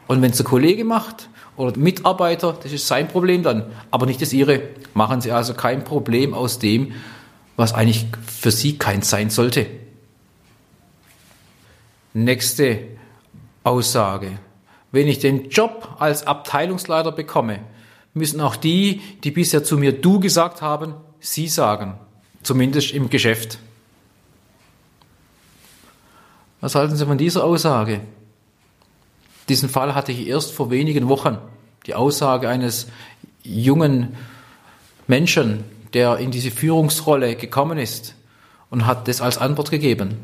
Und 0.08 0.22
wenn 0.22 0.32
es 0.32 0.38
der 0.38 0.46
Kollege 0.46 0.84
macht 0.84 1.30
oder 1.56 1.78
Mitarbeiter, 1.78 2.58
das 2.62 2.72
ist 2.72 2.88
sein 2.88 3.08
Problem 3.08 3.44
dann, 3.44 3.72
aber 3.92 4.06
nicht 4.06 4.22
das 4.22 4.34
Ihre. 4.34 4.62
Machen 4.94 5.22
Sie 5.22 5.32
also 5.32 5.54
kein 5.54 5.84
Problem 5.84 6.34
aus 6.34 6.60
dem, 6.60 6.94
was 7.56 7.74
eigentlich 7.74 8.08
für 8.26 8.52
Sie 8.52 8.78
keins 8.78 9.10
sein 9.10 9.30
sollte. 9.30 9.68
Nächste 12.14 12.80
Aussage. 13.64 14.40
Wenn 14.92 15.08
ich 15.08 15.20
den 15.20 15.50
Job 15.50 15.96
als 16.00 16.28
Abteilungsleiter 16.28 17.12
bekomme, 17.12 17.62
müssen 18.14 18.42
auch 18.42 18.56
die, 18.56 19.02
die 19.24 19.32
bisher 19.32 19.64
zu 19.64 19.78
mir 19.78 19.92
du 19.92 20.20
gesagt 20.20 20.62
haben, 20.62 20.94
sie 21.20 21.48
sagen. 21.48 21.96
Zumindest 22.44 22.92
im 22.92 23.10
Geschäft. 23.10 23.58
Was 26.64 26.76
halten 26.76 26.96
Sie 26.96 27.06
von 27.06 27.18
dieser 27.18 27.44
Aussage? 27.44 28.00
Diesen 29.50 29.68
Fall 29.68 29.96
hatte 29.96 30.14
ich 30.14 30.26
erst 30.26 30.54
vor 30.54 30.72
wenigen 30.72 31.10
Wochen. 31.10 31.38
Die 31.88 31.94
Aussage 31.94 32.48
eines 32.48 32.88
jungen 33.44 34.16
Menschen, 35.06 35.66
der 35.94 36.20
in 36.20 36.32
diese 36.32 36.52
Führungsrolle 36.52 37.36
gekommen 37.36 37.78
ist 37.78 38.16
und 38.70 38.86
hat 38.86 39.10
das 39.10 39.20
als 39.20 39.38
Antwort 39.38 39.72
gegeben. 39.72 40.18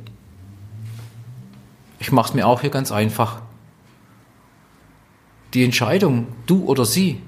Ich 2.00 2.14
mache 2.14 2.30
es 2.30 2.34
mir 2.34 2.48
auch 2.48 2.62
hier 2.62 2.70
ganz 2.70 2.94
einfach. 2.94 3.42
Die 5.54 5.66
Entscheidung, 5.66 6.30
du 6.46 6.64
oder 6.64 6.86
sie, 6.86 7.22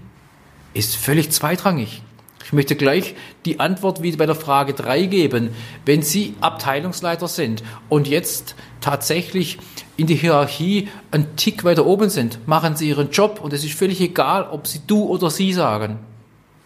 ist 0.74 0.96
völlig 0.96 1.32
zweitrangig. 1.32 2.02
Ich 2.46 2.54
möchte 2.54 2.76
gleich 2.76 3.16
die 3.46 3.60
Antwort 3.60 4.02
wie 4.02 4.12
bei 4.14 4.26
der 4.26 4.36
Frage 4.36 4.74
3 4.74 5.06
geben. 5.06 5.50
Wenn 5.86 6.02
Sie 6.02 6.36
Abteilungsleiter 6.42 7.28
sind 7.28 7.64
und 7.90 8.08
jetzt 8.08 8.56
tatsächlich 8.82 9.58
in 9.98 10.08
die 10.08 10.16
Hierarchie 10.16 10.90
einen 11.12 11.36
Tick 11.36 11.64
weiter 11.64 11.86
oben 11.86 12.10
sind, 12.10 12.48
machen 12.48 12.76
Sie 12.76 12.90
Ihren 12.90 13.12
Job 13.12 13.40
und 13.42 13.54
es 13.54 13.64
ist 13.64 13.74
völlig 13.74 14.02
egal, 14.02 14.48
ob 14.50 14.68
Sie 14.68 14.82
du 14.86 15.06
oder 15.06 15.30
sie 15.30 15.54
sagen. 15.54 16.00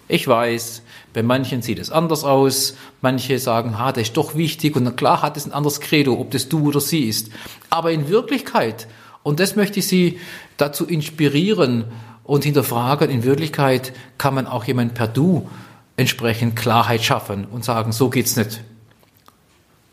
Ich 0.08 0.27
weiß, 0.27 0.84
bei 1.13 1.24
manchen 1.24 1.63
sieht 1.63 1.79
es 1.79 1.89
anders 1.89 2.24
aus. 2.24 2.75
Manche 3.01 3.39
sagen, 3.39 3.79
ha, 3.79 3.91
das 3.91 4.03
ist 4.03 4.17
doch 4.17 4.36
wichtig. 4.36 4.75
Und 4.75 4.96
klar 4.98 5.24
hat 5.24 5.36
es 5.36 5.46
ein 5.46 5.51
anderes 5.51 5.79
Credo, 5.79 6.13
ob 6.20 6.29
das 6.29 6.48
du 6.48 6.67
oder 6.67 6.79
sie 6.79 7.05
ist. 7.05 7.32
Aber 7.72 7.91
in 7.91 8.08
Wirklichkeit, 8.08 8.88
und 9.24 9.39
das 9.39 9.55
möchte 9.55 9.79
ich 9.79 9.88
Sie 9.88 10.20
dazu 10.58 10.86
inspirieren 10.86 11.86
und 12.25 12.44
hinterfragen, 12.44 13.10
in 13.10 13.24
Wirklichkeit 13.24 13.94
kann 14.17 14.34
man 14.34 14.48
auch 14.48 14.65
jemand 14.65 14.94
per 14.94 15.08
Du 15.08 15.48
entsprechend 15.96 16.55
Klarheit 16.55 17.03
schaffen 17.03 17.46
und 17.46 17.63
sagen, 17.63 17.91
so 17.91 18.10
geht's 18.10 18.36
nicht. 18.36 18.63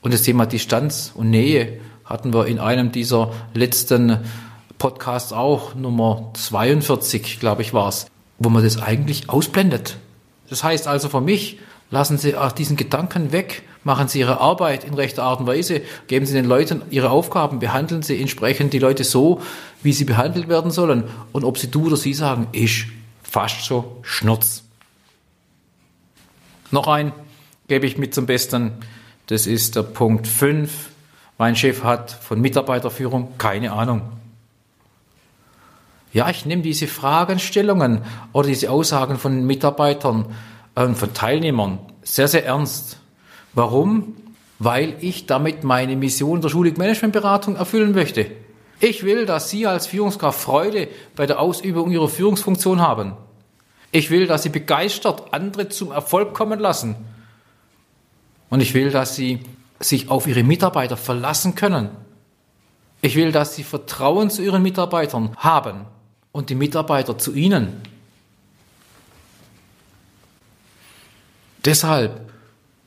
Und 0.00 0.12
das 0.12 0.22
Thema 0.22 0.46
Distanz 0.46 1.12
und 1.14 1.30
Nähe 1.30 1.80
hatten 2.04 2.34
wir 2.34 2.46
in 2.46 2.58
einem 2.58 2.90
dieser 2.90 3.32
letzten 3.54 4.18
Podcasts 4.78 5.32
auch, 5.32 5.74
Nummer 5.76 6.30
42, 6.34 7.38
glaube 7.38 7.62
ich, 7.62 7.72
war 7.72 7.88
es, 7.88 8.06
wo 8.38 8.48
man 8.48 8.64
das 8.64 8.82
eigentlich 8.82 9.28
ausblendet. 9.30 9.96
Das 10.48 10.64
heißt 10.64 10.88
also 10.88 11.08
für 11.08 11.20
mich, 11.20 11.60
lassen 11.92 12.18
Sie 12.18 12.34
auch 12.34 12.50
diesen 12.50 12.76
Gedanken 12.76 13.30
weg, 13.30 13.62
machen 13.84 14.08
Sie 14.08 14.18
Ihre 14.18 14.40
Arbeit 14.40 14.82
in 14.82 14.94
rechter 14.94 15.22
Art 15.22 15.38
und 15.38 15.46
Weise, 15.46 15.82
geben 16.08 16.26
Sie 16.26 16.32
den 16.32 16.46
Leuten 16.46 16.82
ihre 16.90 17.10
Aufgaben, 17.10 17.60
behandeln 17.60 18.02
Sie 18.02 18.20
entsprechend 18.20 18.72
die 18.72 18.80
Leute 18.80 19.04
so, 19.04 19.40
wie 19.82 19.92
sie 19.92 20.04
behandelt 20.04 20.48
werden 20.48 20.72
sollen. 20.72 21.04
Und 21.30 21.44
ob 21.44 21.58
Sie 21.58 21.70
du 21.70 21.86
oder 21.86 21.96
sie 21.96 22.14
sagen, 22.14 22.48
ist 22.50 22.86
fast 23.22 23.64
so 23.64 23.98
Schnurz. 24.02 24.64
Noch 26.70 26.88
ein 26.88 27.12
gebe 27.68 27.86
ich 27.86 27.98
mit 27.98 28.14
zum 28.14 28.26
Besten, 28.26 28.72
das 29.26 29.46
ist 29.46 29.76
der 29.76 29.82
Punkt 29.82 30.26
5. 30.26 30.90
Mein 31.38 31.56
Chef 31.56 31.84
hat 31.84 32.10
von 32.10 32.40
Mitarbeiterführung 32.40 33.36
keine 33.38 33.72
Ahnung. 33.72 34.02
Ja, 36.12 36.28
ich 36.28 36.44
nehme 36.44 36.62
diese 36.62 36.86
Fragestellungen 36.86 38.02
oder 38.32 38.48
diese 38.48 38.70
Aussagen 38.70 39.18
von 39.18 39.46
Mitarbeitern, 39.46 40.26
äh, 40.74 40.88
von 40.88 41.14
Teilnehmern 41.14 41.78
sehr, 42.02 42.28
sehr 42.28 42.44
ernst. 42.44 42.98
Warum? 43.54 44.16
Weil 44.58 44.96
ich 45.00 45.26
damit 45.26 45.64
meine 45.64 45.96
Mission 45.96 46.40
der 46.40 46.48
Schulig 46.48 46.78
Managementberatung 46.78 47.56
erfüllen 47.56 47.92
möchte. 47.92 48.30
Ich 48.80 49.04
will, 49.04 49.26
dass 49.26 49.50
Sie 49.50 49.66
als 49.66 49.86
Führungskraft 49.86 50.40
Freude 50.40 50.88
bei 51.14 51.26
der 51.26 51.40
Ausübung 51.40 51.90
Ihrer 51.90 52.08
Führungsfunktion 52.08 52.80
haben. 52.80 53.12
Ich 53.92 54.10
will, 54.10 54.26
dass 54.26 54.42
Sie 54.42 54.48
begeistert 54.48 55.32
andere 55.32 55.68
zum 55.68 55.92
Erfolg 55.92 56.34
kommen 56.34 56.58
lassen. 56.58 56.96
Und 58.50 58.60
ich 58.60 58.74
will, 58.74 58.90
dass 58.90 59.14
Sie 59.14 59.40
sich 59.80 60.10
auf 60.10 60.26
Ihre 60.26 60.42
Mitarbeiter 60.42 60.96
verlassen 60.96 61.54
können. 61.54 61.90
Ich 63.02 63.16
will, 63.16 63.32
dass 63.32 63.54
Sie 63.54 63.62
Vertrauen 63.62 64.30
zu 64.30 64.42
Ihren 64.42 64.62
Mitarbeitern 64.62 65.36
haben 65.36 65.86
und 66.32 66.50
die 66.50 66.54
Mitarbeiter 66.54 67.18
zu 67.18 67.34
ihnen. 67.34 67.80
Deshalb 71.64 72.32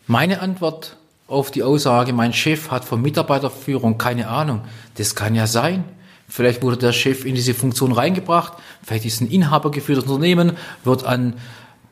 meine 0.07 0.41
Antwort 0.41 0.97
auf 1.27 1.49
die 1.49 1.63
Aussage, 1.63 2.13
mein 2.13 2.33
Chef 2.33 2.69
hat 2.71 2.85
von 2.85 3.01
Mitarbeiterführung 3.01 3.97
keine 3.97 4.27
Ahnung. 4.27 4.61
Das 4.95 5.15
kann 5.15 5.33
ja 5.33 5.47
sein. 5.47 5.83
Vielleicht 6.27 6.61
wurde 6.61 6.77
der 6.77 6.91
Chef 6.91 7.25
in 7.25 7.35
diese 7.35 7.53
Funktion 7.53 7.91
reingebracht, 7.91 8.53
vielleicht 8.83 9.05
ist 9.05 9.21
ein 9.21 9.29
inhabergeführtes 9.29 10.05
Unternehmen, 10.05 10.57
wird 10.83 11.03
an 11.03 11.35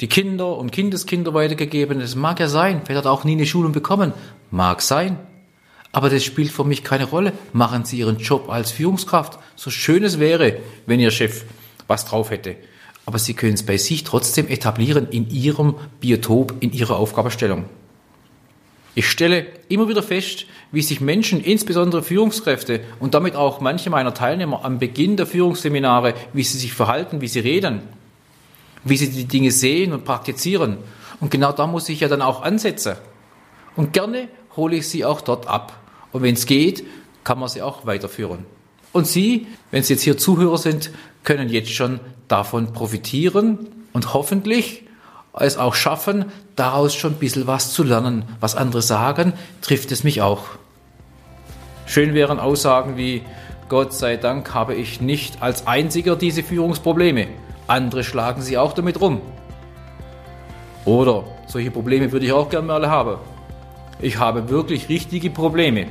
die 0.01 0.07
Kinder 0.07 0.57
und 0.57 0.71
Kindeskinder 0.71 1.33
weitergegeben. 1.33 1.99
Das 1.99 2.15
mag 2.15 2.39
ja 2.39 2.47
sein. 2.47 2.81
Vielleicht 2.83 2.99
hat 2.99 3.05
er 3.05 3.11
auch 3.11 3.23
nie 3.23 3.33
eine 3.33 3.45
Schulung 3.45 3.71
bekommen. 3.71 4.11
Mag 4.51 4.81
sein. 4.81 5.17
Aber 5.91 6.09
das 6.09 6.23
spielt 6.23 6.51
für 6.51 6.63
mich 6.65 6.83
keine 6.83 7.05
Rolle. 7.05 7.31
Machen 7.53 7.85
Sie 7.85 7.99
Ihren 7.99 8.17
Job 8.17 8.49
als 8.49 8.71
Führungskraft. 8.71 9.39
So 9.55 9.69
schön 9.69 10.03
es 10.03 10.19
wäre, 10.19 10.57
wenn 10.87 10.99
Ihr 10.99 11.11
Chef 11.11 11.45
was 11.87 12.05
drauf 12.05 12.31
hätte. 12.31 12.55
Aber 13.05 13.19
Sie 13.19 13.33
können 13.33 13.53
es 13.53 13.63
bei 13.63 13.77
sich 13.77 14.03
trotzdem 14.03 14.47
etablieren 14.47 15.07
in 15.09 15.29
Ihrem 15.29 15.75
Biotop, 15.99 16.55
in 16.61 16.71
Ihrer 16.71 16.97
Aufgabenstellung. 16.97 17.65
Ich 18.95 19.09
stelle 19.09 19.47
immer 19.69 19.87
wieder 19.87 20.03
fest, 20.03 20.45
wie 20.71 20.83
sich 20.83 21.01
Menschen, 21.01 21.41
insbesondere 21.41 22.03
Führungskräfte 22.03 22.81
und 22.99 23.15
damit 23.15 23.35
auch 23.35 23.59
manche 23.59 23.89
meiner 23.89 24.13
Teilnehmer 24.13 24.63
am 24.63 24.77
Beginn 24.77 25.17
der 25.17 25.25
Führungsseminare, 25.25 26.13
wie 26.33 26.43
sie 26.43 26.59
sich 26.59 26.73
verhalten, 26.73 27.19
wie 27.19 27.27
sie 27.27 27.39
reden, 27.39 27.81
wie 28.83 28.97
sie 28.97 29.09
die 29.09 29.25
Dinge 29.25 29.49
sehen 29.49 29.93
und 29.93 30.05
praktizieren. 30.05 30.77
Und 31.19 31.31
genau 31.31 31.51
da 31.51 31.65
muss 31.65 31.89
ich 31.89 32.01
ja 32.01 32.07
dann 32.07 32.21
auch 32.21 32.43
ansetzen. 32.43 32.95
Und 33.75 33.93
gerne 33.93 34.27
hole 34.55 34.75
ich 34.75 34.87
sie 34.87 35.05
auch 35.05 35.21
dort 35.21 35.47
ab. 35.47 35.79
Und 36.11 36.21
wenn 36.21 36.35
es 36.35 36.45
geht, 36.45 36.85
kann 37.23 37.39
man 37.39 37.49
sie 37.49 37.63
auch 37.63 37.87
weiterführen. 37.87 38.45
Und 38.93 39.07
Sie, 39.07 39.47
wenn 39.71 39.83
Sie 39.83 39.93
jetzt 39.93 40.03
hier 40.03 40.17
Zuhörer 40.17 40.57
sind, 40.57 40.91
können 41.23 41.49
jetzt 41.49 41.71
schon 41.71 41.99
davon 42.27 42.71
profitieren 42.71 43.67
und 43.91 44.13
hoffentlich 44.13 44.83
es 45.33 45.57
auch 45.57 45.73
schaffen, 45.73 46.25
daraus 46.55 46.93
schon 46.93 47.13
ein 47.13 47.19
bisschen 47.19 47.47
was 47.47 47.73
zu 47.73 47.83
lernen. 47.83 48.23
Was 48.39 48.55
andere 48.55 48.81
sagen, 48.81 49.33
trifft 49.61 49.91
es 49.91 50.03
mich 50.03 50.21
auch. 50.21 50.43
Schön 51.85 52.13
wären 52.13 52.39
Aussagen 52.39 52.97
wie, 52.97 53.23
Gott 53.67 53.93
sei 53.93 54.17
Dank 54.17 54.53
habe 54.53 54.75
ich 54.75 55.01
nicht 55.01 55.41
als 55.41 55.65
einziger 55.65 56.15
diese 56.15 56.43
Führungsprobleme. 56.43 57.27
Andere 57.65 58.03
schlagen 58.03 58.41
sie 58.41 58.57
auch 58.57 58.73
damit 58.73 59.01
rum. 59.01 59.21
Oder 60.85 61.23
solche 61.47 61.71
Probleme 61.71 62.11
würde 62.11 62.25
ich 62.25 62.31
auch 62.31 62.49
gerne 62.49 62.67
mal 62.67 62.87
haben. 62.87 63.17
Ich 63.99 64.19
habe 64.19 64.49
wirklich 64.49 64.89
richtige 64.89 65.29
Probleme. 65.29 65.87